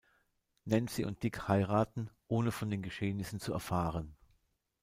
Nancy 0.65 1.05
und 1.05 1.21
Dick 1.21 1.47
heiraten, 1.47 2.09
ohne 2.27 2.51
von 2.51 2.71
den 2.71 2.81
Geschehnissen 2.81 3.39
zu 3.39 3.53
erfahren. 3.53 4.15